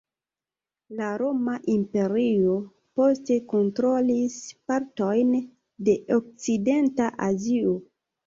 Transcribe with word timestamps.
La 0.99 1.09
Roma 1.21 1.53
Imperio 1.73 2.55
poste 2.99 3.37
kontrolis 3.53 4.39
partojn 4.71 5.29
de 5.89 5.95
Okcidenta 6.19 7.13
Azio. 7.27 7.77